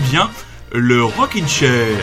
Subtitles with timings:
[0.00, 0.30] écoutez bien
[0.72, 1.98] le Rockin' Chair.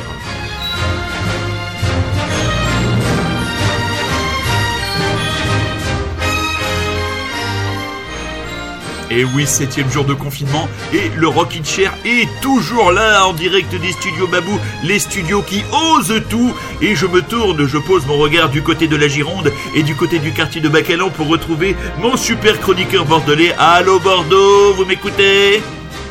[9.10, 13.74] Et oui, septième jour de confinement et le Rockin' Chair est toujours là en direct
[13.74, 16.54] des studios Babou, les studios qui osent tout.
[16.82, 19.96] Et je me tourne, je pose mon regard du côté de la Gironde et du
[19.96, 23.56] côté du quartier de Bacalan pour retrouver mon super chroniqueur bordelais.
[23.58, 25.62] Allô Bordeaux, vous m'écoutez?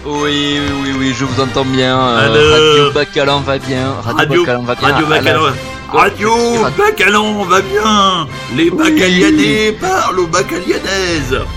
[0.06, 1.98] Oui, oui, oui, oui, je vous entends bien.
[1.98, 3.92] Euh, Radio Bacalan va bien.
[4.04, 4.88] Radio, Bacalan va bien.
[4.88, 5.42] Radio la- Bacalan.
[5.92, 6.32] Radio
[6.78, 8.26] Bacalan va bien.
[8.56, 11.40] Les Bacalianais parlent aux Bacalianaises.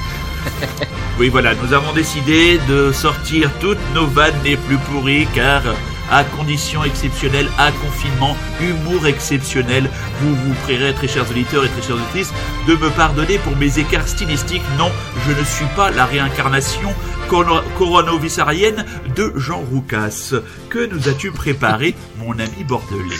[1.19, 5.61] Oui, voilà, nous avons décidé de sortir toutes nos vannes les plus pourries car
[6.09, 9.88] à conditions exceptionnelles, à confinement, humour exceptionnel,
[10.21, 12.31] vous vous prierez, très chers auditeurs et très chères auditrices,
[12.67, 14.61] de me pardonner pour mes écarts stylistiques.
[14.77, 14.91] Non,
[15.27, 16.93] je ne suis pas la réincarnation
[17.27, 20.33] coro- coronavirusarienne de Jean Roucas.
[20.69, 23.15] Que nous as-tu préparé, mon ami bordelais?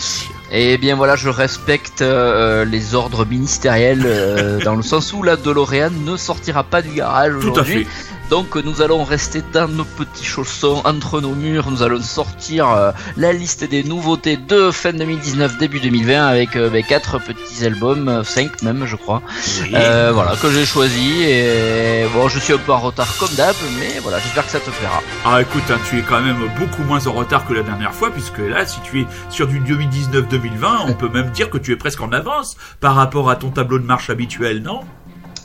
[0.52, 5.36] Eh bien voilà, je respecte euh, les ordres ministériels euh, dans le sens où la
[5.36, 7.86] DeLorean ne sortira pas du garage Tout à aujourd'hui.
[7.86, 7.90] fait.
[8.30, 11.72] Donc nous allons rester dans nos petits chaussons entre nos murs.
[11.72, 16.70] Nous allons sortir euh, la liste des nouveautés de fin 2019 début 2020 avec euh,
[16.88, 19.24] quatre petits albums, euh, cinq même je crois.
[19.62, 19.72] Oui.
[19.74, 23.56] Euh, voilà que j'ai choisi et bon je suis un peu en retard comme d'hab,
[23.80, 25.02] mais voilà j'espère que ça te plaira.
[25.26, 28.12] Ah écoute, hein, tu es quand même beaucoup moins en retard que la dernière fois,
[28.12, 31.76] puisque là, si tu es sur du 2019-2020, on peut même dire que tu es
[31.76, 34.82] presque en avance par rapport à ton tableau de marche habituel, non?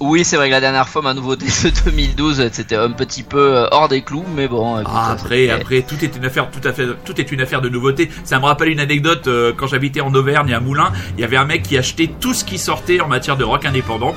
[0.06, 3.56] Oui c'est vrai que la dernière fois ma nouveauté de 2012 c'était un petit peu
[3.56, 4.78] euh, hors des clous, mais bon.
[4.80, 7.62] écoute, Ah, après, après, tout est une affaire, tout à fait, tout est une affaire
[7.62, 8.10] de nouveauté.
[8.24, 10.92] Ça me rappelle une anecdote euh, quand j'habitais en Auvergne à Moulins.
[11.16, 13.64] Il y avait un mec qui achetait tout ce qui sortait en matière de rock
[13.64, 14.14] indépendant.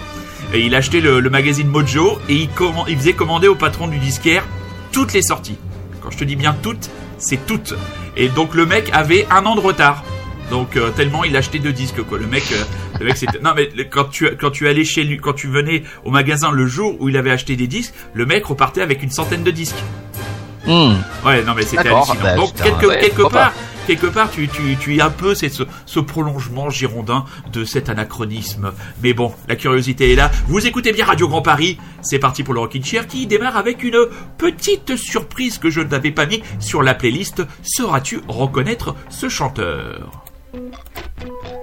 [0.54, 2.50] Et il achetait le, le magazine Mojo et il,
[2.90, 4.44] il faisait commander au patron du disquaire
[4.92, 5.58] toutes les sorties.
[6.02, 7.74] Quand je te dis bien toutes, c'est toutes.
[8.16, 10.04] Et donc le mec avait un an de retard.
[10.50, 12.18] Donc euh, tellement il achetait deux disques quoi.
[12.18, 12.64] Le mec, euh,
[13.00, 15.84] le mec c'était non mais quand tu quand tu allais chez lui, quand tu venais
[16.06, 19.12] au magasin le jour où il avait acheté des disques, le mec repartait avec une
[19.12, 19.76] centaine de disques.
[20.66, 20.96] Hmm.
[21.26, 22.16] Ouais, non, mais c'était hallucinant.
[22.22, 23.54] bah, Donc, putain, quelque, ouais, quelque part,
[23.88, 27.88] quelque part, tu, tu, tu es un peu c'est ce, ce prolongement girondin de cet
[27.88, 28.74] anachronisme.
[29.02, 30.30] Mais bon, la curiosité est là.
[30.50, 31.78] Vous écoutez bien Radio Grand Paris.
[32.02, 36.12] C'est parti pour le Rockin' Chair qui démarre avec une petite surprise que je n'avais
[36.12, 37.44] pas mis sur la playlist.
[37.64, 40.26] Sauras-tu reconnaître ce chanteur?
[40.58, 41.57] うん。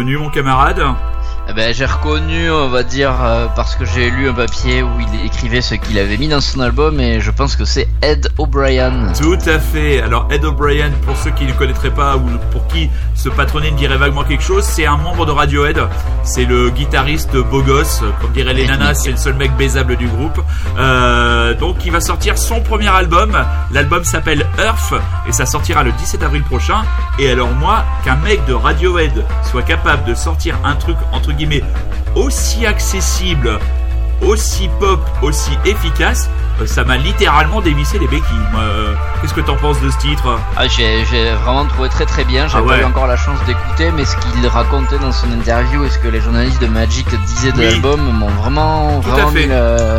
[0.00, 0.82] Reconnu mon camarade
[1.46, 4.88] Eh ben, j'ai reconnu, on va dire, euh, parce que j'ai lu un papier où
[4.98, 8.28] il écrivait ce qu'il avait mis dans son album et je pense que c'est Ed
[8.38, 9.12] O'Brien.
[9.20, 10.00] Tout à fait.
[10.00, 12.88] Alors Ed O'Brien, pour ceux qui ne connaîtraient pas ou pour qui
[13.20, 15.78] ce patronyme dirait vaguement quelque chose, c'est un membre de Radiohead.
[16.22, 20.08] C'est le guitariste beau gosse, comme diraient les nanas, c'est le seul mec baisable du
[20.08, 20.40] groupe.
[20.78, 23.36] Euh, donc il va sortir son premier album.
[23.72, 24.94] L'album s'appelle Earth
[25.28, 26.82] et ça sortira le 17 avril prochain.
[27.18, 31.62] Et alors moi, qu'un mec de Radiohead soit capable de sortir un truc entre guillemets
[32.14, 33.58] aussi accessible
[34.22, 36.28] aussi pop, aussi efficace,
[36.66, 38.36] ça m'a littéralement dévissé les béquilles.
[38.56, 41.02] Euh, Qu'est-ce que t'en penses de ce titre Ah, j'ai
[41.44, 42.48] vraiment trouvé très très bien.
[42.48, 45.84] J'ai Ah pas eu encore la chance d'écouter, mais ce qu'il racontait dans son interview
[45.84, 47.64] et ce que les journalistes de Magic disaient de Oui.
[47.64, 49.42] l'album m'ont vraiment, Tout à vraiment fait.
[49.42, 49.98] mis, la,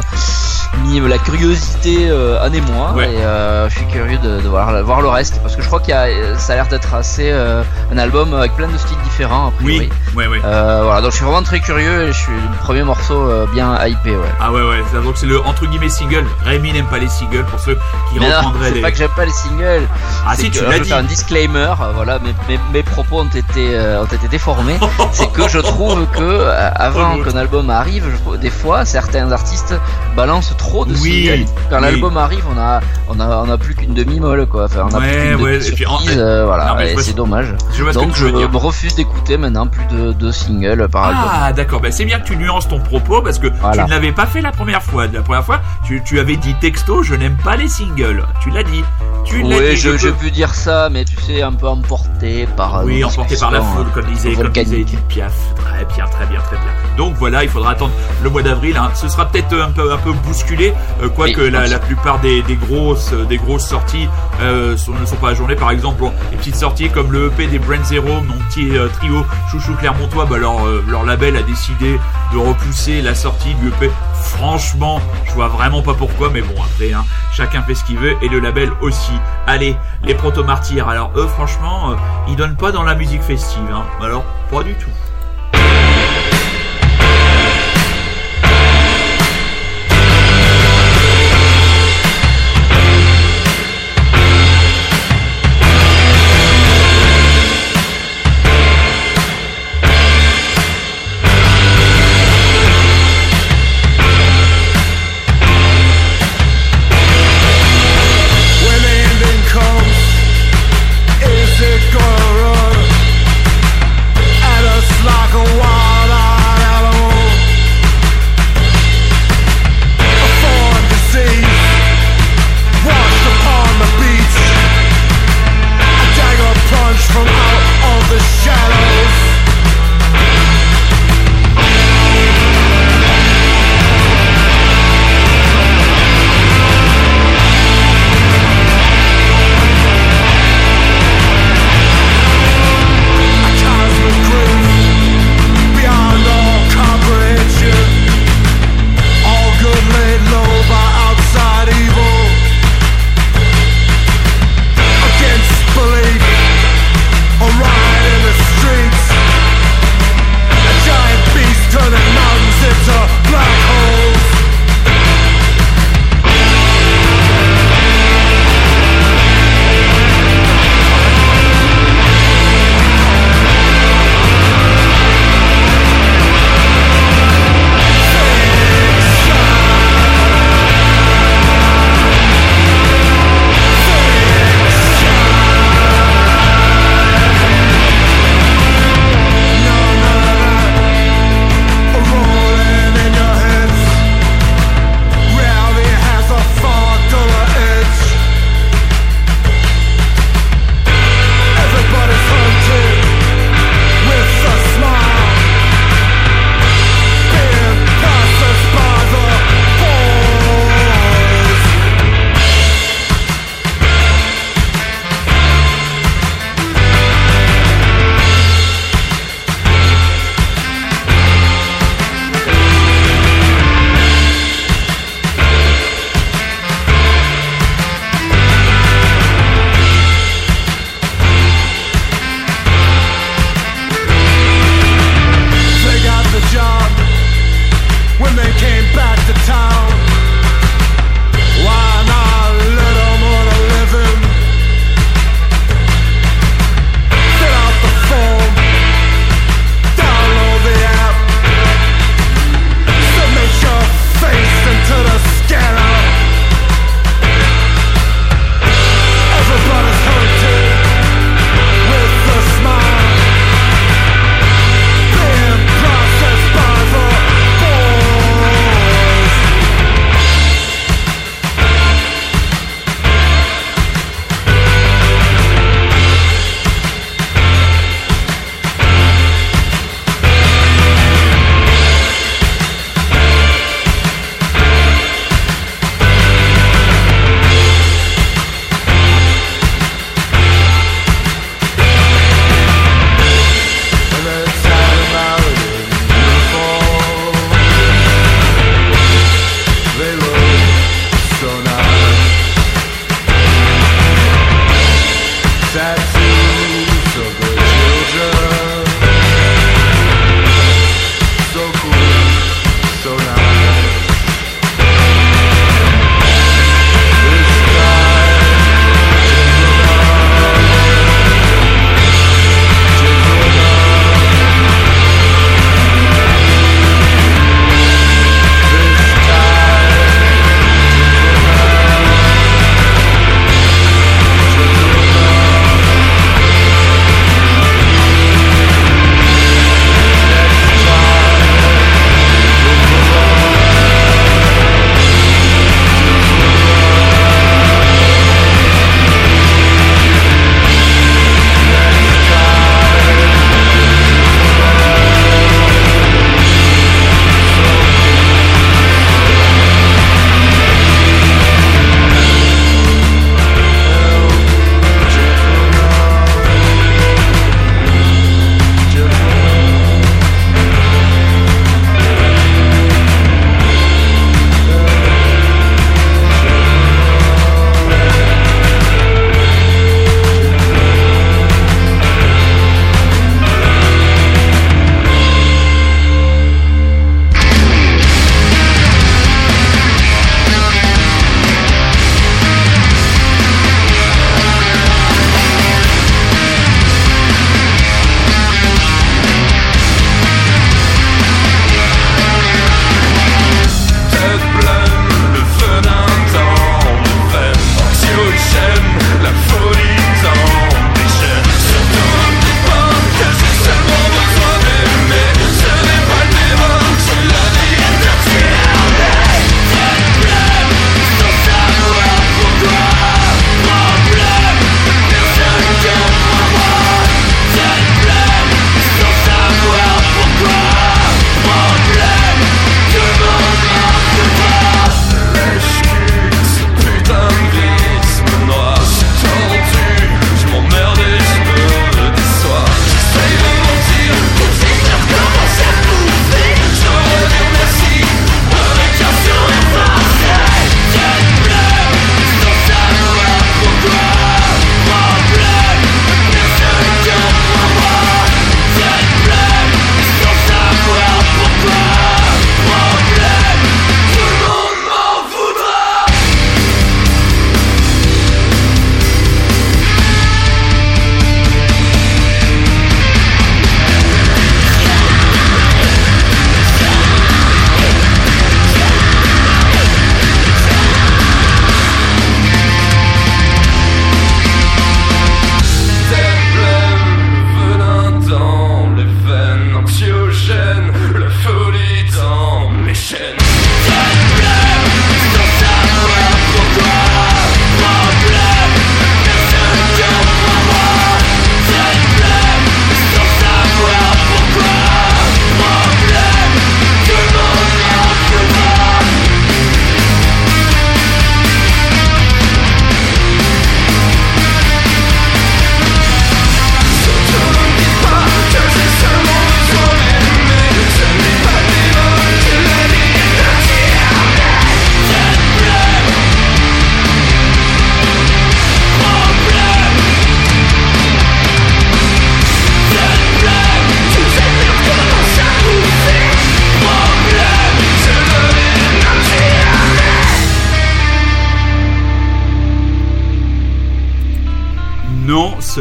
[0.86, 2.92] mis la curiosité euh, en émoi.
[2.94, 3.12] Ouais.
[3.12, 5.80] Et euh, je suis curieux de, de voir, voir le reste parce que je crois
[5.80, 7.64] qu'il y a, ça a l'air d'être assez euh,
[7.94, 9.48] un album avec plein de styles différents.
[9.48, 9.90] A priori.
[10.16, 10.42] Oui, ouais, ouais.
[10.46, 13.46] Euh, voilà, donc je suis vraiment très curieux et je suis le premier morceau euh,
[13.54, 14.18] bien hypé, ouais.
[14.40, 16.26] Ah ouais, ouais, donc c'est le entre guillemets single.
[16.44, 17.76] Rémi n'aime pas les singles pour ceux
[18.12, 18.82] qui Mais non, reprendraient c'est les.
[18.82, 19.88] pas que j'aime pas les singles.
[20.26, 20.90] Ah c'est si, que- tu l'as dit.
[20.90, 24.78] faire un disclaimer, euh, voilà, mes, mes, mes propos ont été, euh, ont été déformés.
[25.12, 27.32] c'est que je trouve que euh, avant l'autre.
[27.32, 29.74] qu'un album arrive, je des fois certains artistes
[30.16, 31.46] balancent trop de Oui, singles.
[31.70, 31.82] Quand oui.
[31.82, 32.80] l'album arrive, on a,
[33.10, 34.66] on a, on a plus qu'une demi-molle, quoi.
[34.66, 37.16] Enfin, on a Ouais, plus ouais, demi et puis en- surprise, euh, voilà, c'est ce-
[37.16, 37.54] dommage.
[37.74, 41.24] Je Donc je me refuse d'écouter maintenant plus de, de singles par album.
[41.32, 43.84] Ah d'accord, ben, c'est bien que tu nuances ton propos parce que Voilà.
[43.84, 45.08] tu ne l'avais pas fait la première fois.
[45.08, 48.24] La première fois, tu, tu avais dit texto, je n'aime pas les singles.
[48.42, 48.84] Tu l'as dit.
[49.26, 49.76] Tu l'as Oui, dit.
[49.78, 52.80] je, peux- peux dire ça, mais tu sais, un peu emporté par.
[52.80, 54.82] euh, Oui, emporté par la foule, comme disait, comme disait.
[54.82, 55.34] Edith Piaf.
[55.56, 56.66] Très bien, très bien, très bien.
[56.98, 58.76] Donc voilà, il faudra attendre le mois d'avril.
[58.78, 58.90] hein.
[58.96, 60.51] Ce sera peut-être un peu, un peu bousculé,
[61.02, 64.08] euh, quoique la, plupart des, des grosses, euh, des grosses sorties
[64.42, 65.56] euh, sont- ne sont pas ajournées.
[65.56, 69.26] Par exemple, les petites sorties comme le EP des Brand Zero, mon petit euh, trio
[69.52, 72.00] Chouchou Clermontois, bah, leur, leur label a décidé
[72.34, 73.90] de repousser la sortie du EP.
[74.22, 77.04] Franchement, je vois vraiment pas pourquoi, mais bon, après, hein,
[77.34, 79.12] chacun fait ce qu'il veut et le label aussi.
[79.48, 80.88] Allez, les proto-martyrs.
[80.88, 81.96] Alors eux, franchement,
[82.28, 83.62] ils donnent pas dans la musique festive.
[83.74, 83.84] Hein.
[84.04, 84.90] Alors, pas du tout.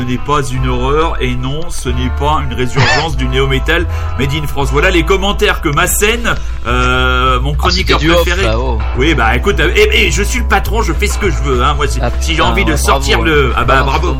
[0.00, 3.86] Ce n'est pas une horreur et non, ce n'est pas une résurgence du néo-metal
[4.18, 4.70] made in France.
[4.72, 6.34] Voilà les commentaires que ma scène,
[6.66, 8.44] euh, mon Ah, chroniqueur off, préféré.
[8.44, 8.78] là, oh.
[8.96, 11.36] Oui, bah écoute, euh, eh, eh, je suis le patron, je fais ce que je
[11.42, 11.62] veux.
[11.62, 11.74] Hein.
[11.74, 13.54] Moi, si, Ah, si j'ai envie de sortir bravo, le, hein.
[13.58, 14.16] ah bah bravo.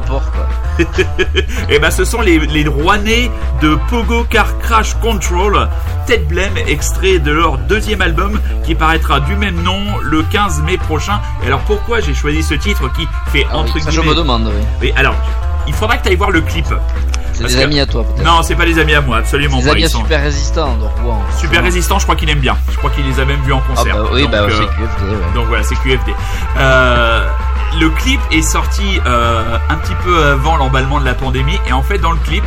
[1.70, 3.30] Et ben ce sont les, les Rouennais
[3.62, 5.68] de Pogo Car Crash Control,
[6.06, 10.76] Tête Blême, extrait de leur deuxième album qui paraîtra du même nom le 15 mai
[10.76, 11.20] prochain.
[11.42, 14.14] Et alors pourquoi j'ai choisi ce titre qui fait Ah entre oui, ça, je guillemets...
[14.14, 14.64] me demande, oui.
[14.82, 15.14] Oui, alors,
[15.66, 16.66] il faudra que tu ailles voir le clip.
[17.32, 18.24] C'est des que- amis à toi, peut-être.
[18.26, 19.70] Non, c'est pas des amis à moi, absolument Des pas.
[19.72, 21.18] amis Ils sont super résistants de Rouen.
[21.38, 22.56] super résistants, je crois qu'il aime bien.
[22.70, 23.96] Je crois qu'il les a même vus en Ah concert.
[23.96, 25.34] bah oui, Donc, bah euh, c'est QFD, ouais.
[25.34, 26.12] donc voilà, c'est QFD.
[26.58, 27.26] Euh,
[27.78, 31.82] le clip est sorti euh, un petit peu avant l'emballement de la pandémie et en
[31.82, 32.44] fait dans le clip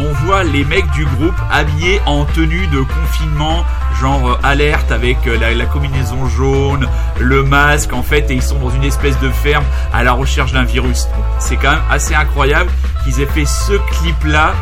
[0.00, 3.64] on voit les mecs du groupe habillés en tenue de confinement
[4.00, 6.88] genre euh, alerte avec euh, la, la combinaison jaune,
[7.20, 10.52] le masque en fait et ils sont dans une espèce de ferme à la recherche
[10.52, 11.06] d'un virus.
[11.38, 12.70] C'est quand même assez incroyable
[13.04, 14.52] qu'ils aient fait ce clip là,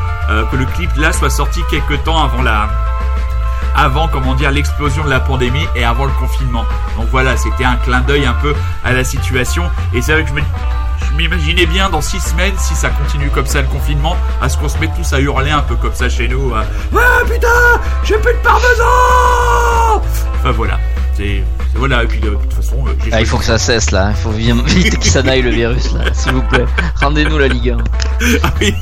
[0.50, 2.68] que le clip là soit sorti quelque temps avant la
[3.76, 6.64] avant, comment dire, l'explosion de la pandémie et avant le confinement.
[6.96, 9.64] Donc voilà, c'était un clin d'œil un peu à la situation.
[9.92, 13.46] Et c'est vrai que je me- m'imaginais bien dans six semaines, si ça continue comme
[13.46, 16.08] ça le confinement, à ce qu'on se mette tous à hurler un peu comme ça
[16.08, 16.52] chez nous.
[16.54, 16.64] hein.
[16.96, 17.48] Ah putain,
[18.04, 20.02] j'ai plus de parmesan
[20.40, 20.78] Enfin voilà,
[21.16, 21.42] c'est
[21.74, 22.04] voilà.
[22.04, 24.30] Et puis de toute façon, euh, Ah, il faut que ça cesse là, il faut
[24.30, 26.64] vi- vite qu'il s'en aille le virus là, s'il vous plaît.
[27.00, 27.78] Rendez-nous la Ligue 1.
[28.42, 28.74] Ah oui.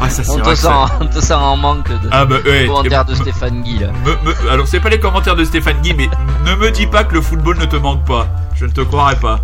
[0.00, 2.36] ah ça On te, que sent, ça- on te sent en manque de Ah bah
[2.44, 2.66] ouais.
[2.66, 3.88] commentaires de Stéphane Guy là.
[4.04, 6.08] Me- me- alors c'est pas les commentaires de Stéphane Guy, mais
[6.44, 8.26] ne me dis pas que le football ne te manque pas.
[8.54, 9.40] Je ne te croirais pas.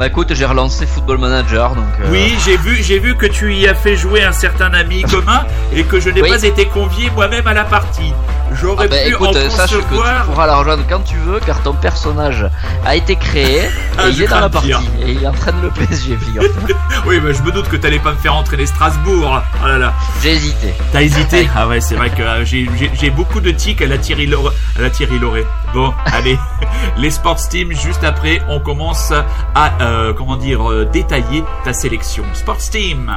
[0.00, 1.84] Bah écoute, j'ai relancé Football Manager donc.
[2.00, 5.02] euh, Oui, j'ai vu, j'ai vu que tu y as fait jouer un certain ami
[5.10, 6.30] commun et que je n'ai Oui.
[6.30, 8.14] pas été convié moi-même à la partie.
[8.58, 9.82] J'aurais Ah bah pu écoute, en sache que tu
[10.26, 12.46] pourras la rejoindre quand tu veux car ton personnage
[12.86, 14.72] a été créé et Ah, il je est dans la partie.
[15.06, 16.76] Et il entraîne le PSG, figure-toi.
[17.06, 19.42] Oui, bah, je me doute que t'allais pas me faire entraîner Strasbourg.
[19.62, 19.92] Oh là là.
[20.22, 20.72] J'ai hésité.
[20.92, 24.26] T'as hésité Ah ouais, c'est vrai que euh, j'ai- beaucoup de tics à la Thierry
[24.26, 24.54] Lauré.
[24.78, 25.46] À la Thierry Lauré.
[25.72, 26.38] Bon, allez,
[26.96, 32.24] les Sports Team juste après, on commence à euh, comment dire euh, détailler ta sélection.
[32.34, 33.12] Sports Team.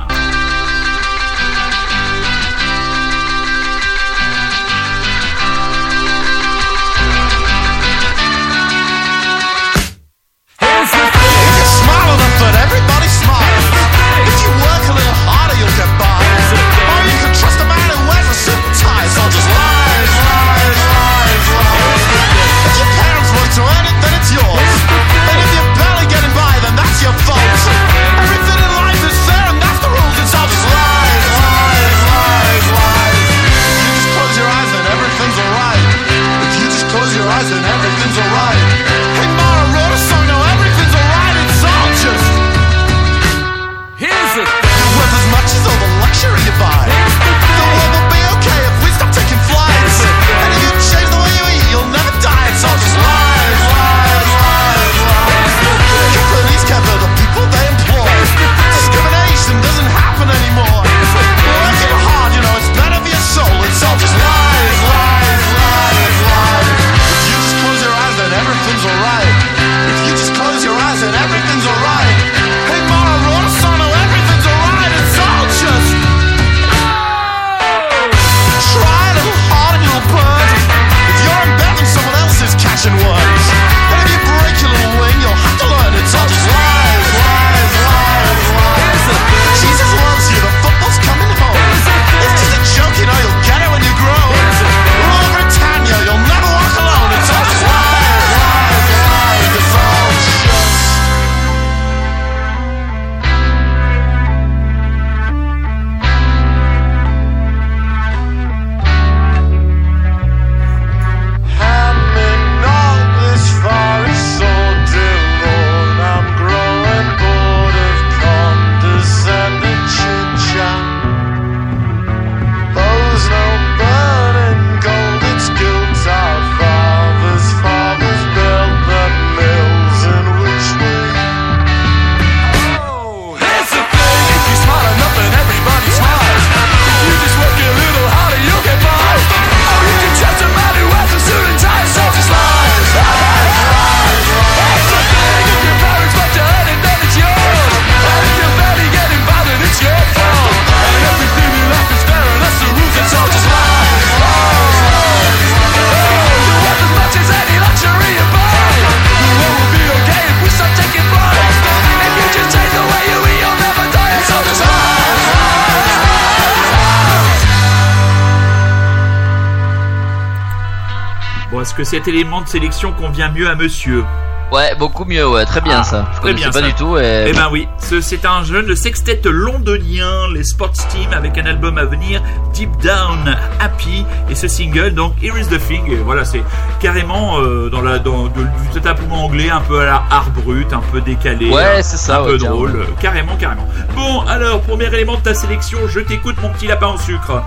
[171.83, 174.05] Que cet élément de sélection convient mieux à Monsieur
[174.53, 176.05] Ouais, beaucoup mieux, ouais, très bien Ah, ça.
[176.15, 176.61] Je très bien, pas ça.
[176.61, 177.25] du tout et.
[177.27, 181.45] Eh ben oui, ce- c'est un jeune de sextet londonien, les Sports Team, avec un
[181.45, 182.21] album à venir,
[182.53, 186.43] Deep Down Happy, et ce single, donc Here is the Thing, et voilà, c'est
[186.79, 190.71] carrément euh, dans la dans de- du tapement anglais, un peu à la art brut,
[190.71, 192.85] un peu décalé, Ouais, c'est ça, un ouais, peu drôle, ouais.
[193.01, 193.67] carrément, carrément.
[193.95, 197.41] Bon, alors, premier élément de ta sélection, je t'écoute, mon petit lapin au sucre.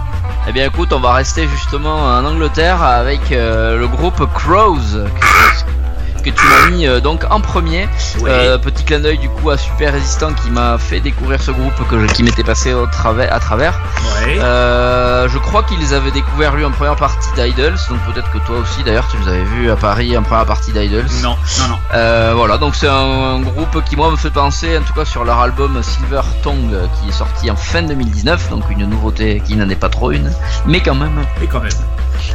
[0.48, 5.04] Eh bien écoute, on va rester justement en Angleterre avec euh, le groupe Crows.
[6.32, 7.88] Que tu m'as mis euh, donc en premier.
[8.20, 8.30] Ouais.
[8.30, 11.74] Euh, petit clin d'œil du coup à Super Résistant qui m'a fait découvrir ce groupe
[11.88, 13.78] que je- qui m'était passé au travers, à travers.
[14.24, 14.38] Ouais.
[14.40, 18.38] Euh, je crois qu'il les avait découvert lui en première partie d'Idols, donc peut-être que
[18.38, 21.06] toi aussi d'ailleurs tu les avais vus à Paris en première partie d'Idols.
[21.22, 22.34] Non, non, non.
[22.36, 25.38] Voilà, donc c'est un, groupe qui moi me fait penser, en tout cas sur leur
[25.40, 29.76] album Silver Tongue qui est sorti en fin 2019, donc une nouveauté qui n'en est
[29.76, 30.30] pas trop une,
[30.66, 31.24] mais quand même.
[31.42, 31.70] Et quand même.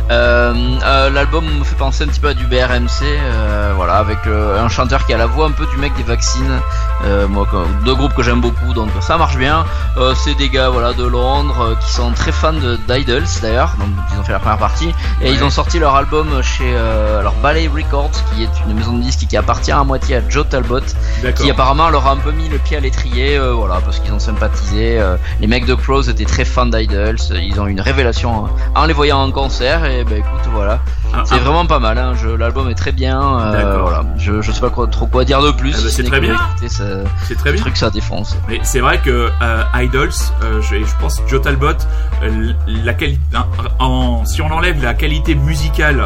[0.10, 4.18] Euh, euh, L'album me fait penser un petit peu à du BRMC, euh, voilà, avec
[4.28, 6.60] un chanteur qui a la voix un peu du mec des vaccines.
[7.30, 7.48] Moi,
[7.86, 9.66] deux groupes que j'aime beaucoup, donc ça marche bien.
[10.16, 12.54] C'est des gars, voilà, de Londres qui sont très fans
[12.88, 15.34] d'Idols d'ailleurs, donc ils ont fait la première partie et Ouais.
[15.34, 16.76] ils ont sorti leur album chez
[17.20, 20.48] alors Ballet Records, qui est une maison de disques qui appartient à moitié à Joe
[20.48, 20.80] Talbot,
[21.36, 24.14] qui apparemment leur a un peu mis le pied à l'étrier, euh, voilà, parce qu'ils
[24.14, 25.00] ont sympathisé.
[25.00, 28.86] euh, les mecs de Crows étaient très fans d'Idols, ils ont eu une révélation en
[28.86, 30.80] les voyant en concert, et ben écoute, voilà,
[31.14, 31.98] Ah, c'est ah, vraiment pas mal.
[31.98, 34.04] Hein, L'album est très bien, euh, voilà.
[34.18, 35.74] Je, je sais pas quoi, trop quoi dire de plus.
[35.78, 36.36] Ah bah, si c'est très bien.
[36.68, 37.62] C'est très bien.
[37.62, 38.38] truc ça défonce.
[38.48, 40.10] Mais c'est vrai que euh, Idols,
[40.44, 41.74] euh, je, je pense Joe Talbot,
[42.68, 43.20] la quali-
[43.80, 46.06] en, en- si on enlève la qualité musicale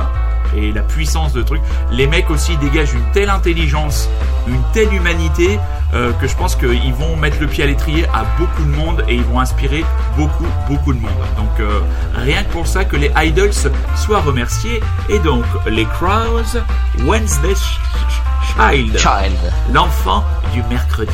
[0.55, 4.09] et la puissance de truc, les mecs aussi dégagent une telle intelligence,
[4.47, 5.59] une telle humanité
[5.93, 9.03] euh, que je pense qu'ils vont mettre le pied à l'étrier à beaucoup de monde
[9.07, 9.83] et ils vont inspirer
[10.17, 11.11] beaucoup beaucoup de monde.
[11.37, 11.79] Donc euh,
[12.15, 13.53] rien que pour ça que les Idols
[13.95, 16.59] soient remerciés et donc les Crows
[17.05, 19.53] Wednesday Ch- Ch- Child, Child.
[19.73, 21.11] l'enfant du mercredi.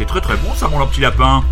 [0.00, 1.42] C'est très très bon ça, mon petit lapin.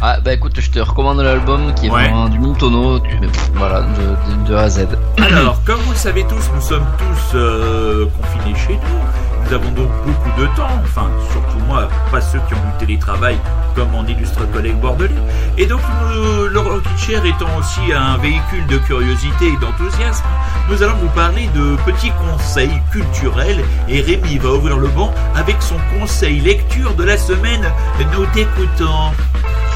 [0.00, 2.02] Ah bah écoute, je te recommande l'album qui est Ouais.
[2.02, 3.16] vraiment du Montono, du,
[3.54, 4.88] voilà, de, de- de A à Z.
[5.18, 9.46] Alors, comme vous le savez tous, nous sommes tous euh, confinés chez nous.
[9.46, 13.38] Nous avons donc beaucoup de temps, enfin, surtout moi, pas ceux qui ont du télétravail,
[13.74, 15.10] comme mon illustre collègue bordelais.
[15.58, 15.80] Et donc,
[16.50, 20.24] le Rockin' Chair étant aussi un véhicule de curiosité et d'enthousiasme,
[20.68, 23.62] nous allons vous parler de petits conseils culturels.
[23.88, 27.64] Et Rémi va ouvrir le banc avec son conseil lecture de la semaine.
[28.12, 29.12] Nous t'écoutons.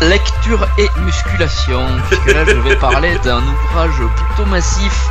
[0.03, 5.09] Lecture et musculation, puisque là je vais parler d'un ouvrage plutôt massif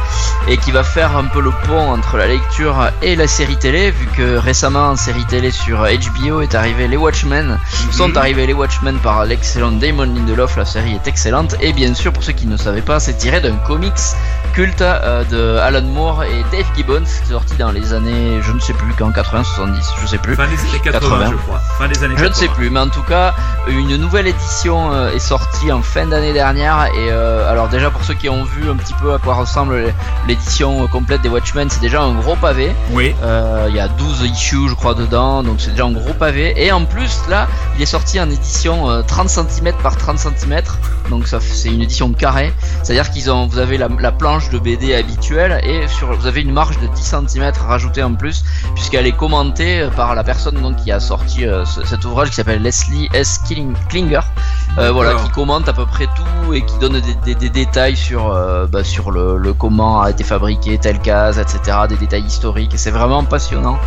[0.48, 3.90] et qui va faire un peu le pont entre la lecture et la série télé,
[3.90, 7.60] vu que récemment en série télé sur HBO est arrivé les Watchmen,
[7.92, 12.14] sont arrivés les Watchmen par l'excellent Damon Lindelof, la série est excellente, et bien sûr
[12.14, 13.92] pour ceux qui ne savaient pas, c'est tiré d'un comics
[14.54, 18.74] culte euh, de Alan Moore et Dave Gibbons, sorti dans les années, je ne sais
[18.74, 20.36] plus quand, 80-70, je sais plus.
[20.36, 21.32] Fin des années 80, 80.
[21.32, 21.60] je crois.
[21.78, 22.30] Fin des années Je 80.
[22.30, 23.34] ne sais plus, mais en tout cas,
[23.68, 26.86] une nouvelle édition euh, est sortie en fin d'année dernière.
[26.88, 29.94] Et euh, alors déjà pour ceux qui ont vu un petit peu à quoi ressemble
[30.28, 32.72] l'édition euh, complète des Watchmen, c'est déjà un gros pavé.
[32.92, 33.16] Oui.
[33.70, 36.54] Il y a 12 issues, je crois, dedans, donc c'est déjà un gros pavé.
[36.58, 40.62] Et en plus, là, il est sorti en édition euh, 30 cm par 30 cm,
[41.10, 42.54] donc ça, c'est une édition carrée.
[42.84, 46.42] C'est-à-dire qu'ils ont, vous avez la, la planche de BD habituelle et sur, vous avez
[46.42, 48.44] une marge de 10 cm rajoutée en plus,
[48.76, 52.36] puisqu'elle est commentée par la personne donc qui a sorti euh, ce- cet ouvrage qui
[52.36, 53.40] s'appelle Leslie S.
[53.48, 54.22] Killing- Klinger,
[54.78, 57.96] euh, voilà, qui commente à peu près tout et qui donne des, des- des détails
[57.96, 62.24] sur, euh, bah, sur le, le comment a été fabriqué telle case, etc., des détails
[62.26, 62.74] historiques.
[62.74, 63.78] Et c'est vraiment passionnant.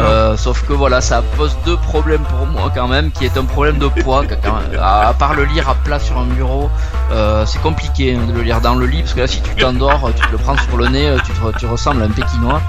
[0.00, 3.44] Euh, sauf que voilà, ça pose deux problèmes pour moi quand même, qui est un
[3.44, 4.24] problème de poids.
[4.26, 6.70] quand à, à part le lire à plat sur un bureau,
[7.12, 9.54] euh, c'est compliqué hein, de le lire dans le lit parce que là, si tu
[9.56, 12.60] t'endors, tu te le prends sur le nez, tu, te- tu ressembles à un pékinois.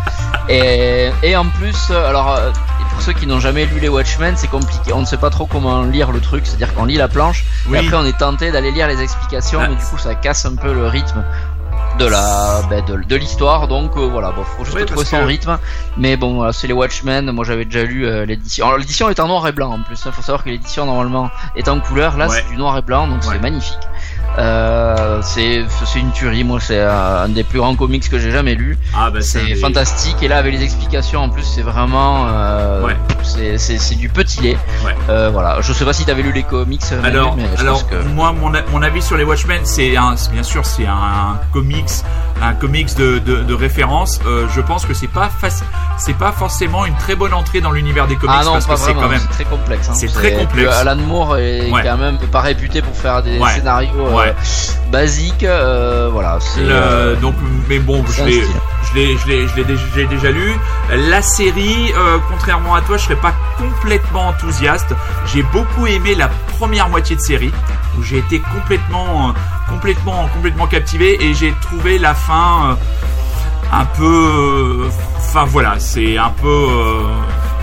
[0.50, 2.36] Et, et en plus, euh, alors.
[3.00, 4.92] Pour ceux qui n'ont jamais lu les Watchmen, c'est compliqué.
[4.92, 7.78] On ne sait pas trop comment lire le truc, c'est-à-dire qu'on lit la planche Oui.
[7.78, 9.68] et après on est tenté d'aller lire les explications, Ah.
[9.70, 11.24] mais du coup ça casse un peu le rythme
[11.98, 13.70] de la ben, de, de l'histoire.
[13.70, 15.58] Donc euh, voilà, bon, faut juste Oui, trouver son que- rythme.
[15.96, 17.32] Mais bon, voilà, c'est les Watchmen.
[17.32, 18.66] Moi j'avais déjà lu euh, l'édition.
[18.66, 19.98] Alors l'édition est en noir et blanc en plus.
[20.06, 22.18] Il faut savoir que l'édition normalement est en couleur.
[22.18, 22.36] Là Ouais.
[22.44, 23.30] c'est du noir et blanc, donc Ouais.
[23.32, 23.80] c'est magnifique.
[24.38, 26.44] Euh, c'est c'est une tuerie.
[26.44, 28.78] Moi c'est un des plus grands comics que j'ai jamais lu.
[28.98, 32.84] Ah bah C'est des- fantastique et là avec les explications en plus c'est vraiment euh,
[32.86, 32.96] Ouais.
[33.24, 34.58] c'est c'est c'est du petit lait.
[34.86, 34.96] Ouais.
[35.10, 37.92] Euh, voilà, je sais pas si t'avais lu les comics Alors, mais je alors pense
[37.92, 39.90] que moi, mon, mon avis sur les Watchmen, c'est
[40.32, 41.90] bien sûr, c'est un comics,
[42.42, 44.20] un comics de, de, de référence.
[44.26, 45.30] Euh, je pense que c'est pas
[45.98, 48.76] c'est pas forcément une très bonne entrée dans l'univers des comics ah non parce pas
[48.76, 49.20] que c'est quand même.
[49.32, 49.90] très complexe.
[49.90, 49.94] hein.
[49.96, 50.70] c'est très complexe.
[50.70, 51.82] que Alan Moore est Ouais.
[51.84, 54.36] quand même pas réputé pour faire des scénarios euh, Ouais.
[54.92, 55.44] basiques.
[55.44, 57.36] euh, voilà, c'est Le- euh, donc,
[57.68, 60.54] mais bon, je l'ai, je l'ai, je l'ai, je l'ai déjà, lu.
[61.10, 64.94] La série, euh, contrairement à toi, je serais pas complètement enthousiaste.
[65.34, 67.52] J'ai beaucoup aimé la première moitié de série
[67.98, 69.32] où j'ai été complètement, euh,
[69.70, 72.76] complètement, complètement captivé et j'ai trouvé la fin euh,
[73.72, 74.04] un peu,
[74.86, 76.48] euh, enfin voilà, c'est un peu.
[76.48, 77.04] euh,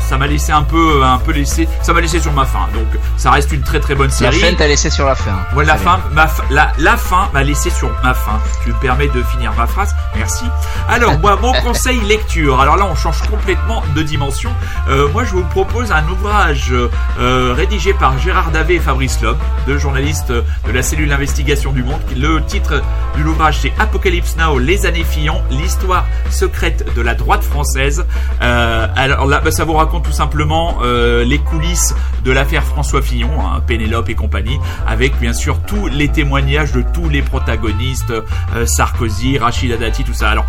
[0.09, 2.66] ça m'a laissé un peu, un peu laissé, ça m'a laissé sur ma faim.
[2.73, 4.38] Donc, ça reste une très très bonne la série.
[4.38, 5.37] fin t'as laissé sur la fin.
[5.55, 8.38] Ouais, la fin, ma la, la fin m'a laissé sur ma fin.
[8.62, 10.45] Tu me permets de finir ma phrase Merci.
[10.88, 12.61] Alors, moi, mon conseil lecture.
[12.61, 14.51] Alors là, on change complètement de dimension.
[14.88, 19.37] Euh, moi, je vous propose un ouvrage euh, rédigé par Gérard Davé et Fabrice Loeb,
[19.66, 22.01] deux journalistes de la cellule d'investigation du Monde.
[22.16, 22.83] Le titre
[23.16, 28.05] de l'ouvrage, c'est Apocalypse Now, les années Fillon, l'histoire secrète de la droite française.
[28.42, 33.03] Euh, alors là, bah, ça vous raconte tout simplement euh, les coulisses de l'affaire François
[33.03, 38.11] Fillon, hein, Pénélope et compagnie, avec bien sûr tous les témoignages de tous les protagonistes,
[38.55, 40.31] euh, Sarkozy, Rachida Dati, tout ça.
[40.31, 40.45] Alors,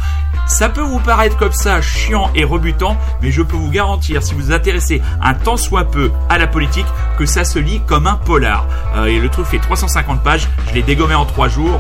[0.47, 4.33] ça peut vous paraître comme ça chiant et rebutant, mais je peux vous garantir, si
[4.33, 6.85] vous vous intéressez un tant soit peu à la politique,
[7.17, 8.65] que ça se lit comme un polar.
[8.95, 11.79] Euh, et le truc fait 350 pages, je l'ai dégommé en 3 jours,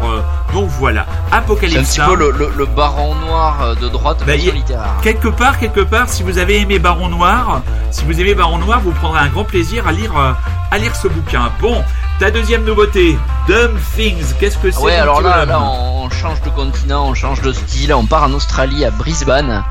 [0.53, 1.05] donc voilà.
[1.29, 4.95] C'est un Apocalypse petit peu le, le, le baron noir de droite Bah, littéraire.
[5.01, 7.56] Quelque part, quelque part, si vous avez aimé Baron Noir,
[7.91, 10.31] si vous aimez Baron Noir, vous prendrez un grand plaisir à lire, euh,
[10.71, 11.51] à lire ce bouquin.
[11.61, 11.83] Bon,
[12.19, 13.17] ta deuxième nouveauté,
[13.47, 14.33] Dumb Things.
[14.39, 17.13] Qu'est-ce que c'est Ouais, mon alors petit là, bonhomme là, on change de continent, on
[17.13, 19.63] change de style, on part en Australie, à Brisbane,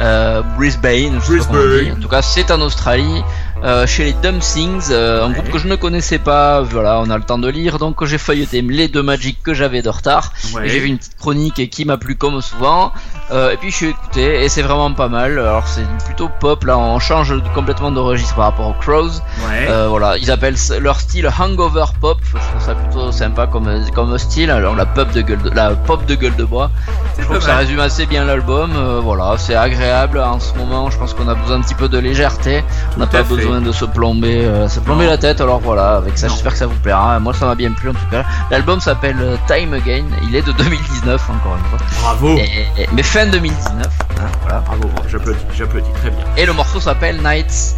[0.00, 1.18] euh, Brisbane.
[1.18, 1.92] Brisbane.
[1.96, 3.22] En tout cas, c'est en Australie.
[3.64, 6.62] Euh, chez les Dumb Things, euh, un groupe que je ne connaissais pas.
[6.62, 9.82] Voilà, on a le temps de lire, donc j'ai feuilleté les deux Magic que j'avais
[9.82, 10.32] de retard.
[10.54, 10.68] Ouais.
[10.68, 12.92] J'ai vu une petite chronique qui m'a plu comme souvent.
[13.32, 15.38] Euh, et puis je suis écouté et c'est vraiment pas mal.
[15.38, 19.20] Alors c'est plutôt pop là, on change complètement de registre par rapport aux Crows.
[19.48, 19.68] Ouais.
[19.68, 22.18] Euh, voilà, ils appellent leur style hangover pop.
[22.24, 24.50] Je trouve ça plutôt sympa comme comme style.
[24.50, 26.70] Alors la pop de gueule de, la pop de gueule de bois.
[27.18, 28.72] Je trouve que ça résume assez bien l'album.
[28.74, 30.90] Euh, voilà, c'est agréable en ce moment.
[30.90, 32.64] Je pense qu'on a besoin un petit peu de légèreté.
[32.96, 33.34] On n'a pas fait.
[33.34, 35.40] besoin de se plomber, euh, se plomber la tête.
[35.40, 37.18] Alors voilà, avec ça, j'espère que ça vous plaira.
[37.18, 38.22] Moi, ça m'a bien plu en tout cas.
[38.50, 40.04] L'album s'appelle euh, Time Again.
[40.28, 41.78] Il est de 2019 encore une fois.
[42.02, 42.36] Bravo.
[42.36, 43.86] Et- et- mais fin 2019.
[44.20, 44.60] hein, voilà.
[44.66, 46.24] Bravo, j'applaudis, j'applaudis, très bien.
[46.36, 47.74] Et le morceau s'appelle Nights.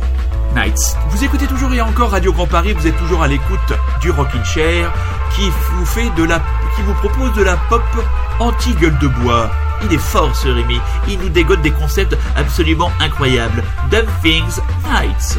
[0.54, 0.96] Nights.
[1.08, 4.44] Vous écoutez toujours et encore Radio Grand Paris, vous êtes toujours à l'écoute du Rockin'
[4.44, 4.90] Chair
[5.34, 6.40] qui vous fait de la,
[6.76, 7.82] qui vous propose de la pop
[8.38, 9.48] anti-gueule de bois.
[9.84, 13.64] Il est fort ce Rémi, il nous dégote des concepts absolument incroyables.
[13.90, 14.60] Dumb Things
[14.92, 15.38] Nights.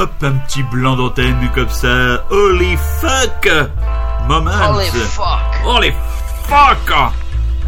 [0.00, 2.24] Hop, un petit blanc d'antenne comme ça.
[2.30, 3.46] Holy fuck
[4.26, 5.26] Moment Holy fuck
[5.66, 5.92] Holy
[6.44, 6.94] fuck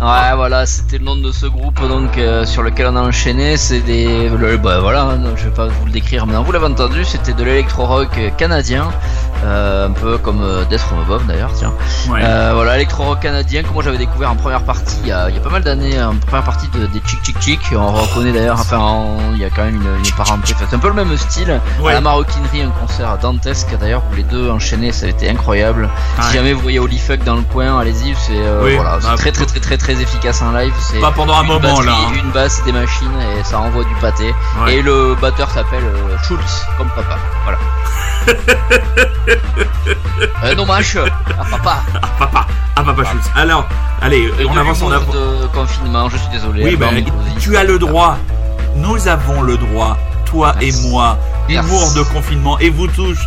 [0.01, 3.59] Ouais, voilà, c'était le nom de ce groupe donc euh, sur lequel on a enchaîné.
[3.59, 6.43] C'est des, le- bah, voilà, hein, je vais pas vous le décrire maintenant.
[6.43, 8.09] Vous l'avez entendu, c'était de l'électro rock
[8.39, 8.91] canadien, euh,
[9.45, 11.72] un peu comme euh, Death from Above d'ailleurs, tiens.
[12.09, 12.20] Ouais.
[12.22, 15.28] Euh, voilà, électro rock canadien que moi j'avais découvert en première partie il y a,
[15.28, 17.61] il y a pas mal d'années, en première partie de, des Chick Chick Chick.
[17.76, 20.53] On reconnaît d'ailleurs, enfin, on- il y a quand même une, une parenté.
[20.55, 21.61] Enfin, c'est un peu le même style.
[21.80, 21.90] Ouais.
[21.93, 25.88] À la maroquinerie, un concert dantesque d'ailleurs où les deux enchaînés, ça a été incroyable.
[26.20, 29.14] Si jamais vous voyez Holy Fuck dans le coin, allez-y, c'est euh, Oui, voilà, bah,
[29.16, 30.72] très très très très très efficace en live.
[30.80, 31.93] C'est Pas pendant un moment batterie, là.
[32.09, 32.12] hein.
[32.24, 34.34] Une basse, des machines et ça envoie du pâté.
[34.64, 34.74] Ouais.
[34.76, 37.16] Et le batteur s'appelle euh, Schultz, comme papa.
[37.45, 37.59] Voilà.
[40.43, 41.77] Un hommage à papa.
[42.03, 42.47] Ah papa,
[42.77, 43.31] ah papa Schultz.
[43.35, 43.66] Alors,
[44.01, 45.14] allez, Et on avance, on avance.
[45.14, 46.64] de confinement, je suis désolé.
[46.64, 47.05] Oui, ben,
[47.39, 48.16] tu as le droit.
[48.77, 51.18] Nous avons le droit, toi et moi.
[51.49, 52.59] Humour de confinement.
[52.59, 53.18] Et vous tous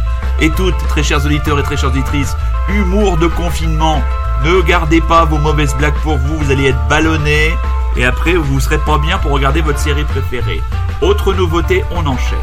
[0.41, 2.35] et toutes, très chers auditeurs et très chères auditrices,
[2.69, 4.01] humour de confinement.
[4.43, 7.53] Ne gardez pas vos mauvaises blagues pour vous, vous allez être ballonnés.
[7.95, 10.61] Et après, vous serez pas bien pour regarder votre série préférée.
[11.01, 12.37] Autre nouveauté, on enchaîne.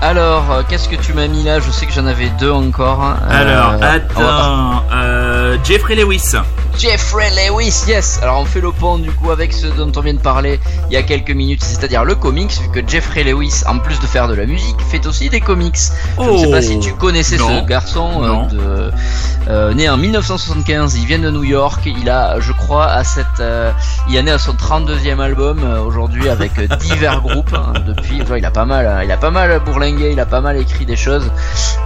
[0.00, 1.58] Alors, euh, qu'est-ce que tu m'as mis là?
[1.58, 3.02] Je sais que j'en avais deux encore.
[3.02, 3.16] hein.
[3.28, 4.84] Alors, Euh, attends.
[4.92, 6.34] euh, Jeffrey Lewis.
[6.78, 10.14] Jeffrey Lewis, yes Alors on fait le pont du coup avec ce dont on vient
[10.14, 13.78] de parler il y a quelques minutes, c'est-à-dire le comics, vu que Jeffrey Lewis, en
[13.78, 15.76] plus de faire de la musique, fait aussi des comics.
[16.18, 17.48] Je ne sais pas si tu connaissais Oh.
[17.50, 17.60] Non.
[17.60, 18.92] ce garçon, euh, de,
[19.48, 23.26] euh, né en 1975, il vient de New York, il a, je crois, à cette,
[23.40, 23.70] euh,
[24.08, 27.54] il est né à son 32e album euh, aujourd'hui avec euh, divers groupes.
[27.54, 30.26] hein, depuis, tu vois, il a pas mal, il a pas mal bourlingué, il a
[30.26, 31.30] pas mal écrit des choses.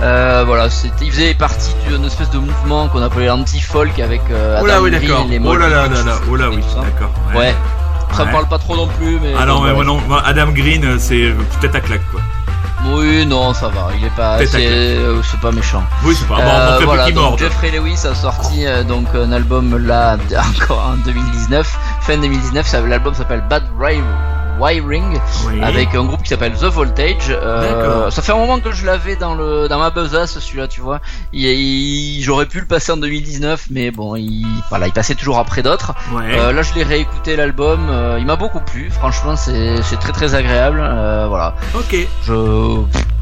[0.02, 4.58] Euh, voilà, c'était, il faisait partie d'une espèce de mouvement qu'on appelait l'anti-folk avec euh,
[4.62, 5.26] Oh Adam oui, d'accord.
[5.44, 6.14] Oh là là là là.
[6.30, 7.10] Oh là, oui, d'accord.
[7.34, 7.54] Ouais.
[8.12, 8.32] Ça me Ouais.
[8.32, 9.32] parle pas trop non plus, mais.
[9.38, 9.86] Ah non, mais voilà.
[9.88, 12.20] non, moi, Adam Green, euh, c'est peut-être à claque quoi.
[12.84, 13.88] Oui, non, ça va.
[13.96, 14.38] Il est pas.
[14.44, 15.82] C'est, euh, c'est pas méchant.
[16.04, 16.34] Oui, c'est pas.
[16.36, 17.38] Bon, Euh, voilà, donc morde.
[17.38, 20.16] Jeffrey Lewis a sorti euh, donc un album là
[20.62, 22.66] encore en 2019, fin 2019.
[22.66, 24.02] ça- L'album s'appelle Bad Ri-
[24.60, 25.60] Wiring Oui.
[25.62, 27.30] avec un groupe qui s'appelle The Voltage.
[27.30, 30.80] Euh, ça fait un moment que je l'avais dans le dans ma besace celui-là, tu
[30.80, 31.00] vois.
[31.32, 35.94] J'aurais pu le passer en 2019, mais bon, il voilà, il passait toujours après d'autres.
[36.12, 36.38] Ouais.
[36.38, 37.88] Euh, là, je l'ai réécouté l'album.
[37.90, 38.90] euh, il m'a beaucoup plu.
[38.90, 40.78] Franchement, c'est très très agréable.
[41.28, 41.54] Voilà.
[41.74, 41.96] Ok.
[42.26, 42.32] Je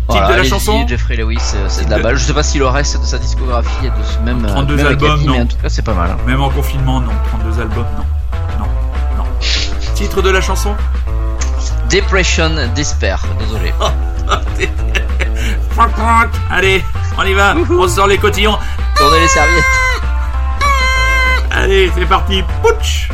[0.09, 2.17] voilà, de la chanson Jeffrey Lewis, c'est de la balle.
[2.17, 4.45] Je sais pas si le reste de sa discographie est de ce même.
[4.45, 5.33] euh, 32 même albums, non.
[5.35, 6.11] Mais en tout cas, c'est pas mal.
[6.11, 6.17] hein.
[6.27, 7.13] Même en confinement, non.
[7.29, 8.05] 32 albums, non.
[8.59, 8.65] Non.
[10.01, 10.75] Titre de la chanson
[11.91, 13.21] Depression Despair.
[13.39, 13.75] Désolé.
[16.51, 16.83] Allez,
[17.19, 17.55] on y va.
[17.71, 18.57] On sort les cotillons.
[18.97, 19.63] Tournez les serviettes.
[21.51, 22.43] Allez, c'est parti.
[22.63, 23.11] Pouch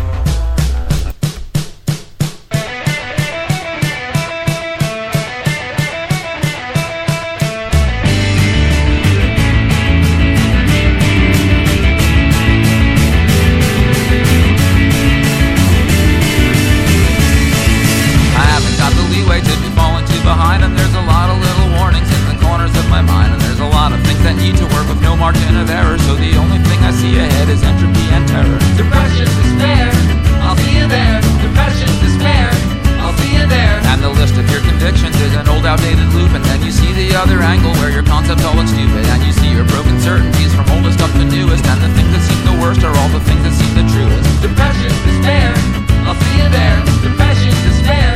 [37.16, 40.68] other angle where your concepts all look stupid, and you see your broken certainties from
[40.76, 43.40] oldest up to newest, and the things that seem the worst are all the things
[43.40, 44.28] that seem the truest.
[44.44, 45.56] Depression, despair,
[46.04, 46.78] I'll see you there.
[47.00, 48.12] Depression, despair,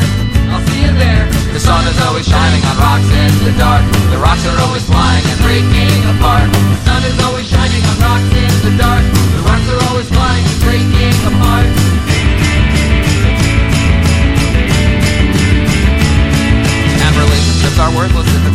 [0.53, 1.25] I'll see you there.
[1.57, 3.83] The sun is always shining on rocks in the dark.
[4.13, 6.70] The rocks are always flying and breaking apart.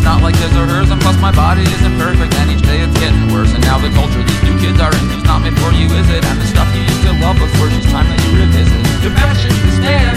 [0.05, 0.93] Not like his or hers.
[0.93, 3.51] And plus, my body isn't perfect, and each day it's getting worse.
[3.57, 6.21] And now the culture these new kids are into's not made for you, is it?
[6.21, 8.79] And the stuff you used to love before, it's time that you revisit.
[9.01, 10.13] Depression, despair,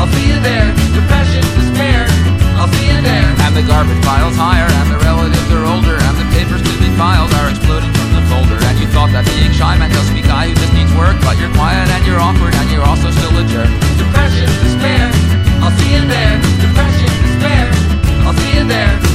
[0.00, 0.72] I'll see you there.
[0.96, 2.08] Depression, despair,
[2.56, 3.28] I'll see you there.
[3.44, 6.88] And the garbage pile's higher, and the relatives are older, and the papers to be
[6.96, 8.56] filed are exploding from the folder.
[8.56, 11.36] And you thought that being shy meant just be guy who just needs work, but
[11.36, 13.68] you're quiet and you're awkward, and you're also still a jerk.
[14.00, 15.12] Depression, despair,
[15.60, 16.40] I'll see you there.
[16.64, 16.75] Depression,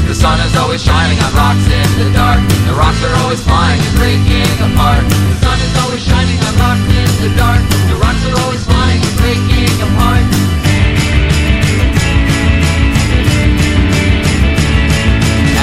[0.07, 2.41] The sun is always shining on rocks in the dark.
[2.67, 5.05] The rocks are always flying and breaking apart.
[5.07, 7.61] The sun is always shining on rocks in the dark.
[7.87, 10.25] The rocks are always flying and breaking apart.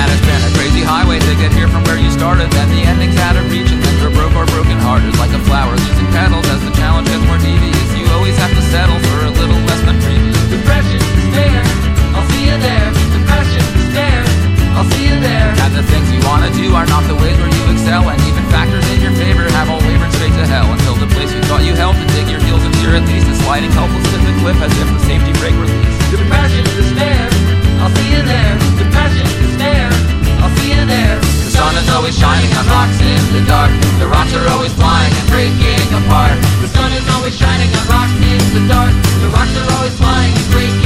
[0.00, 2.48] And it's been a crazy highway to get here from where you started.
[2.50, 5.12] Then the ending's out of reach, and then you're broke or broken hearted.
[5.20, 7.88] Like a flower losing petals as the challenge gets more devious.
[7.92, 10.40] You always have to settle for a little less than previous.
[10.48, 10.97] Depression,
[15.98, 19.02] things you wanna do are not the ways where you excel And even factors in
[19.02, 20.70] your favor have all wavered straight to hell.
[20.70, 23.34] Until the place you thought you held to dig your heels into at least a
[23.42, 27.28] sliding helpless to the cliff as if the safety brake released Depression, passion is there,
[27.82, 28.54] I'll see you there.
[28.78, 29.90] Depression, passion is there,
[30.40, 31.18] I'll see you there.
[31.18, 33.72] The sun is always shining on rocks in the dark.
[33.98, 36.38] The rocks are always flying and breaking apart.
[36.62, 38.94] The sun is always shining on rocks in the dark.
[39.20, 40.77] The rocks are always flying and breaking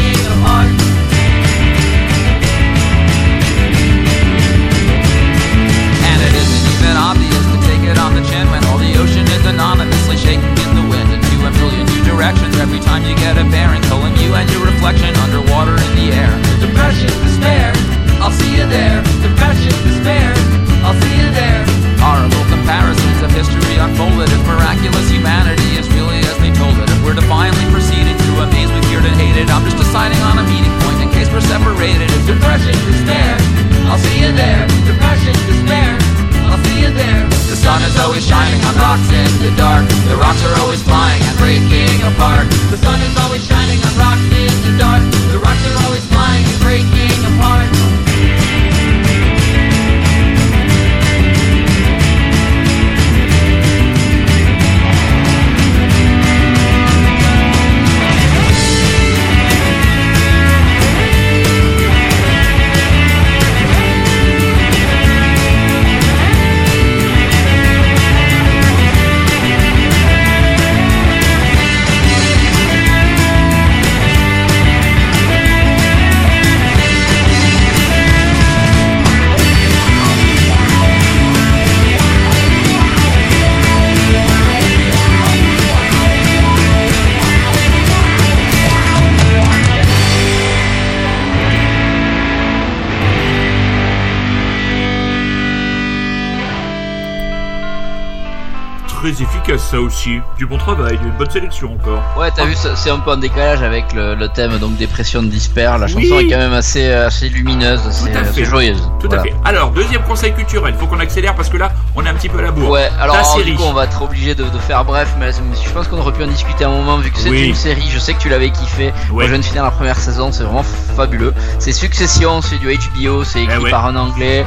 [99.73, 100.20] ça aussi.
[100.37, 102.03] Du bon travail, une bonne sélection encore.
[102.18, 105.23] Ouais, t'as vu, ça- c'est un peu en décalage avec le, le thème donc dépression
[105.23, 105.62] disper.
[105.81, 106.27] La chanson Oui.
[106.27, 108.83] est quand même assez assez lumineuse, assez, à assez joyeuse.
[109.01, 109.23] Tout Voilà.
[109.23, 109.35] à fait.
[109.45, 112.38] Alors, deuxième conseil culturel, faut qu'on accélère parce que là, on est un petit peu
[112.38, 112.70] à la bourre.
[112.70, 113.51] Ouais, alors Ta alors, série.
[113.53, 116.12] du coup on va être obligé de, de faire bref, mais, je pense qu'on aurait
[116.12, 117.49] pu en discuter un moment vu que c'est Oui.
[117.49, 117.88] une série.
[117.90, 118.93] Je sais que tu l'avais kiffé.
[119.11, 119.24] Moi Ouais.
[119.26, 120.62] je viens de finir la première saison, c'est vraiment
[120.97, 121.34] fabuleux.
[121.59, 123.70] C'est Succession, c'est du HBO, c'est écrit Eh ouais.
[123.70, 124.45] par un anglais,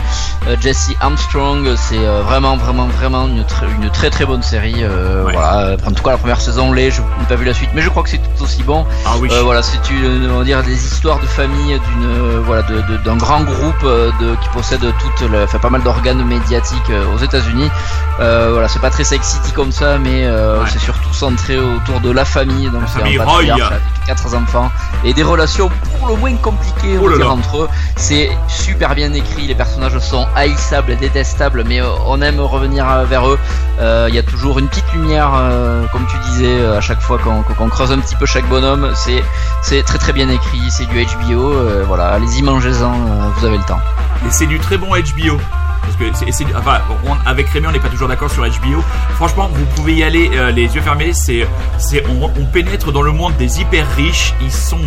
[0.47, 1.67] euh, Jesse Armstrong.
[1.75, 4.75] C'est euh, vraiment vraiment vraiment une, tr- une très très bonne série.
[4.79, 5.33] euh, Ouais.
[5.33, 6.91] Voilà, Euh, en tout cas la première saison l'est.
[6.91, 8.85] Je n'ai pas vu la suite, mais je crois que c'est tout aussi bon.
[9.05, 9.29] Ah oui.
[9.43, 12.63] Voilà, c'est une, on va dire des histoires de famille d'une, voilà,
[13.03, 17.69] d'un grand groupe de, qui possède toute, enfin, pas mal d'organes médiatiques aux États-Unis.
[18.19, 20.69] Euh, voilà, c'est pas très sex city comme ça, mais euh, Ouais.
[20.71, 22.69] c'est surtout centré autour de la famille.
[22.69, 24.71] Donc c'est un patriarche avec quatre enfants
[25.03, 25.69] et des relations
[25.99, 27.69] pour le moins compliquées Oh on dire, entre eux.
[27.97, 32.85] C'est super bien écrit, les personnages sont haïssables et détestables, mais euh, on aime revenir
[33.05, 33.39] vers eux.
[33.79, 35.31] Euh, Il y a toujours une petite lumière,
[35.91, 38.91] comme tu disais, à chaque fois qu'on qu'on creuse un petit peu chaque bonhomme.
[38.95, 39.23] C'est
[39.61, 41.53] c'est très très bien écrit, c'est du HBO.
[41.85, 42.93] voilà, allez-y, mangez-en,
[43.35, 43.79] vous avez le temps.
[44.25, 45.37] Et c'est du très bon HBO.
[45.85, 48.81] Parce que avec Rémi, on n'est pas toujours d'accord sur HBO.
[49.15, 51.13] Franchement, vous pouvez y aller euh, les yeux fermés.
[51.13, 54.33] C'est, c'est, on, on pénètre dans le monde des hyper riches.
[54.41, 54.79] Ils sont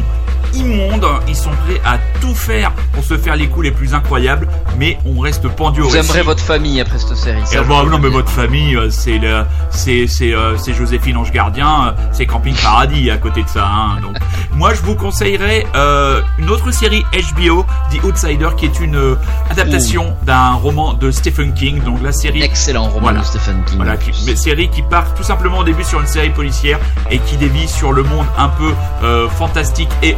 [0.55, 1.07] immondes.
[1.29, 4.49] Ils sont prêts à tout faire pour se faire les coups les plus incroyables.
[4.79, 6.05] Mais on reste pendu au Vous récit.
[6.11, 7.41] aimerez votre famille après cette série.
[7.47, 10.57] ça, Et je bon, peux non, mais votre famille, euh, c'est le, c'est, c'est, euh,
[10.57, 13.67] c'est Joséphine Ange Gardien, euh, c'est Camping Paradis à côté de ça.
[13.67, 14.17] Hein, donc,
[14.55, 19.15] moi, je vous conseillerais euh, une autre série HBO, The Outsider, qui est une euh,
[19.51, 21.83] adaptation d'un roman de Stephen King.
[21.83, 23.21] Donc la série, Excellent roman Voilà.
[23.21, 23.77] de Stephen King.
[23.77, 26.79] voilà, qui, mais série qui part tout simplement au début sur une série policière
[27.11, 28.73] et qui dévie sur le monde un peu
[29.03, 30.17] euh, fantastique et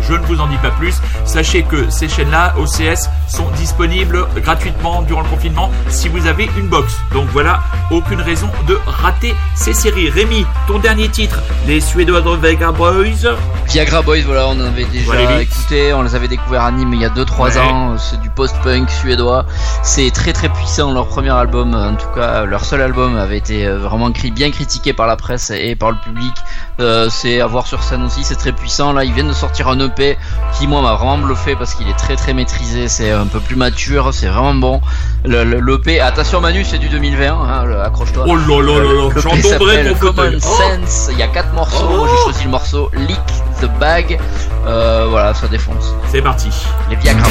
[0.00, 0.94] Je ne vous en dis pas plus.
[1.24, 6.68] Sachez que ces chaînes-là, OCS, sont disponibles gratuitement durant le confinement si vous avez une
[6.68, 6.94] box.
[7.12, 10.10] Donc voilà, aucune raison de rater ces séries.
[10.10, 13.36] Rémi, ton dernier titre, les Suédois de Vega Boys.
[13.68, 16.94] Viagra Boys, voilà, on en avait déjà Voilà, écouté, on les avait découverts à Nîmes
[16.94, 17.58] il y a 2-3 Ouais.
[17.58, 19.44] ans, c'est du post-punk suédois,
[19.82, 23.66] c'est très très puissant, leur premier album, en tout cas leur seul album avait été
[23.66, 26.32] euh, vraiment bien critiqué par la presse et par le public,
[26.78, 29.68] Euh, c'est à voir sur scène aussi, c'est très puissant, là ils viennent de sortir
[29.68, 30.16] un EP
[30.58, 33.56] qui moi m'a vraiment bluffé parce qu'il est très très maîtrisé, c'est un peu plus
[33.56, 34.80] mature, c'est vraiment bon,
[35.24, 38.24] le, le, l'EP, attention Manu c'est du 2020, hein, le- accroche-toi.
[38.26, 39.94] Oh là là là là, j'en tomberai fauteuil.
[40.00, 41.08] Common Oh Sense.
[41.12, 41.86] Il y a quatre morceaux.
[41.90, 41.96] Oh.
[41.96, 43.20] Moi, J'ai choisi le morceau Lick
[43.60, 44.18] the Bag.
[44.66, 45.94] Euh, voilà, ça défonce.
[46.10, 46.48] C'est parti.
[46.90, 47.28] Les Viagra.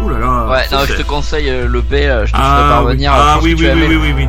[0.00, 0.08] Ouh.
[0.08, 3.12] Ouais, non, je te conseille euh, le B, euh, je te ferai parvenir.
[3.14, 4.28] Ah oui, oui, oui, oui, oui.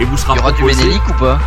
[0.00, 1.38] et vous sera Il y aura du proposé- Ménélique ou pas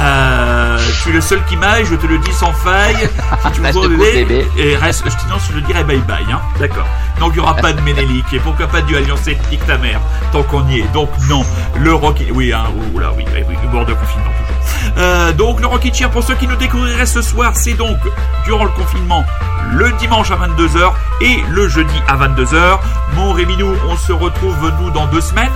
[0.00, 2.96] euh, je suis le seul qui m'aille, je te le dis sans faille.
[3.44, 4.48] Si tu cool, bébé.
[4.56, 6.40] et reste, je, sinon je te le dirais bye bye, hein.
[6.58, 6.86] D'accord.
[7.20, 10.00] Donc il n'y aura pas de Ménélique, et pourquoi pas du Alliance Ethnique ta mère,
[10.32, 10.92] tant qu'on y est.
[10.94, 11.44] Donc non,
[11.78, 14.92] le Rocky, oui, hein, oula, oui, oui, oui, bord de confinement toujours.
[14.96, 17.98] Euh, donc le Rocky Cheer, pour ceux qui nous découvriraient ce soir, c'est donc
[18.46, 19.24] durant le confinement,
[19.72, 22.78] le dimanche à 22h et le jeudi à 22h.
[23.16, 25.50] Mon Réminou, on se retrouve nous dans deux semaines.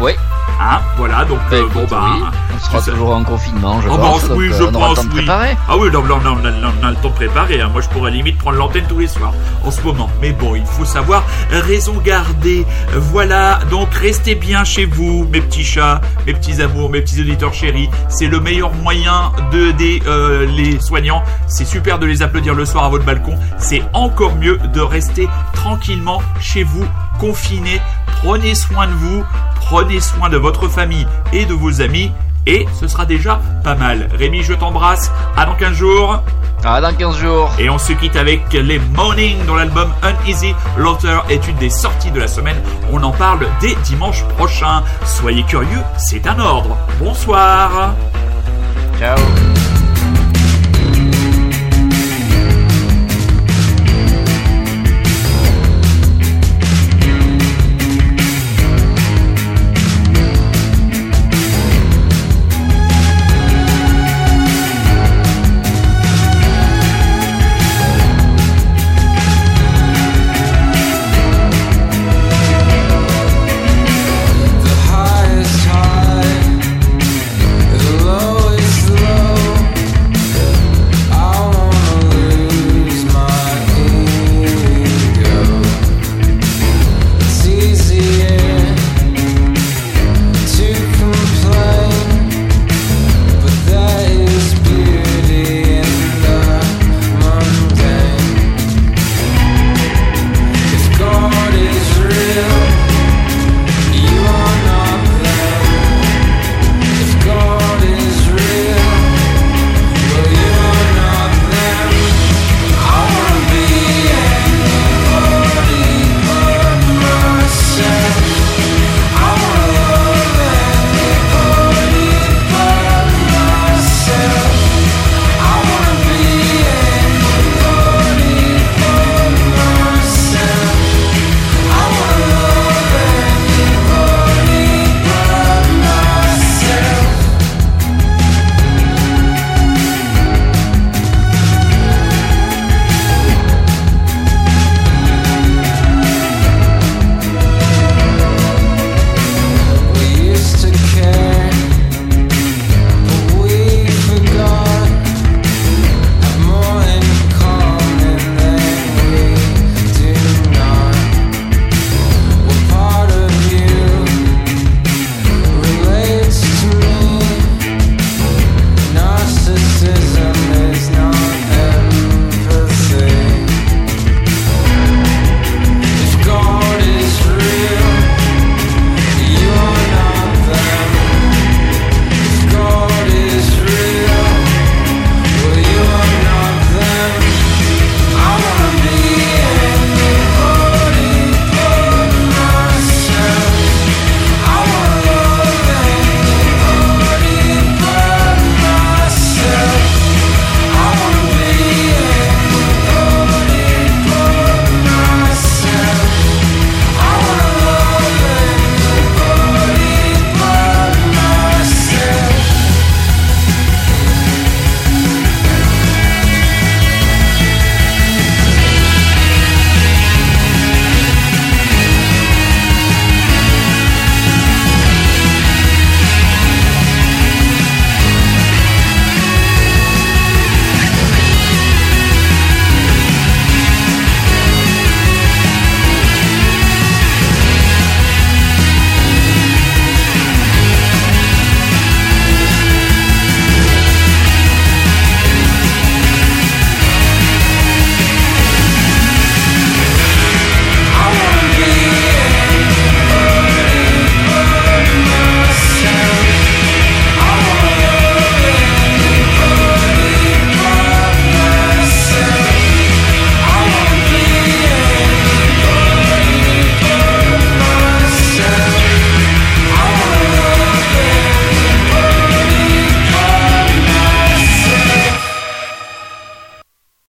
[0.00, 0.16] Ouais.
[0.60, 2.04] Hein, voilà, donc Bah, euh, écoute, bon bah.
[2.14, 2.24] oui.
[2.56, 4.22] On sera toujours en confinement, je Ah pense.
[4.22, 5.16] bah, donc, oui, euh, je on aura pense, le temps de oui.
[5.18, 5.56] préparer.
[5.68, 7.60] Ah oui, non, non, non, non, non, on a le temps de préparer.
[7.60, 7.68] hein.
[7.72, 9.32] Moi, je pourrais limite prendre l'antenne tous les soirs
[9.64, 10.10] en ce moment.
[10.20, 12.66] Mais bon, il faut savoir raison garder.
[12.92, 17.54] Voilà, donc restez bien chez vous, mes petits chats, mes petits amours, mes petits auditeurs
[17.54, 17.88] chéris.
[18.08, 21.22] C'est le meilleur moyen de des euh, les soignants.
[21.46, 23.36] C'est super de les applaudir le soir à votre balcon.
[23.58, 26.84] C'est encore mieux de rester tranquillement chez vous,
[27.20, 27.80] confinés.
[28.22, 32.10] Prenez soin de vous, prenez soin de votre famille et de vos amis.
[32.46, 34.08] Et ce sera déjà pas mal.
[34.18, 35.12] Rémi, je t'embrasse.
[35.36, 36.22] À dans 15 jours.
[36.64, 37.50] Ah, dans 15 jours.
[37.58, 42.10] Et on se quitte avec les Morning dont l'album Uneasy Laughter est une des sorties
[42.10, 42.60] de la semaine.
[42.90, 44.82] On en parle dès dimanche prochain.
[45.04, 46.76] Soyez curieux, c'est un ordre.
[46.98, 47.94] Bonsoir.
[48.98, 49.18] Ciao.